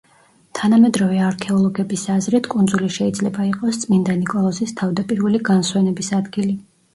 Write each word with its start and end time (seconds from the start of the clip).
თანამედროვე 0.59 1.19
არქეოლოგების 1.25 2.05
აზრით, 2.13 2.49
კუნძული 2.53 2.89
შეიძლება 2.95 3.45
იყოს 3.51 3.77
წმინდა 3.85 4.17
ნიკოლოზის 4.23 4.75
თავდაპირველი 4.81 5.43
განსვენების 5.53 6.11
ადგილი. 6.23 6.59